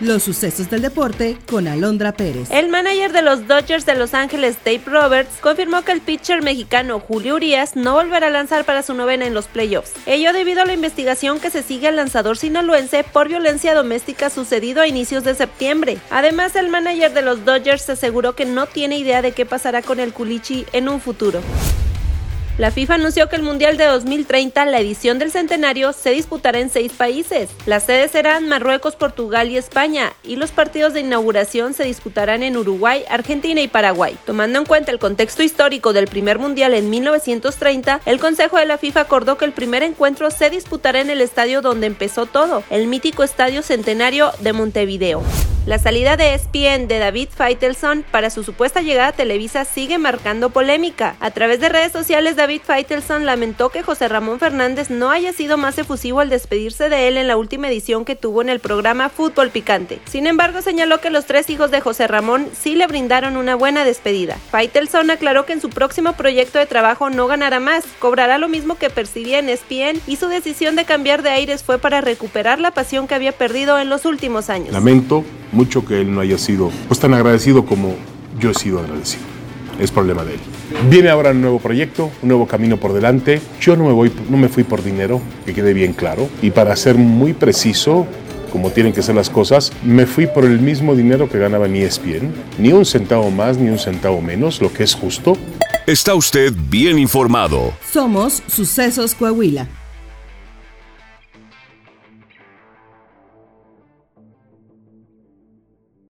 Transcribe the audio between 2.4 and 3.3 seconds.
El manager de